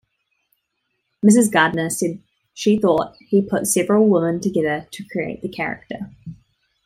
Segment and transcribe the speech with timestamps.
[1.23, 1.51] Mrs.
[1.51, 2.23] Gardner said
[2.55, 6.09] she thought he put several women together to create the character.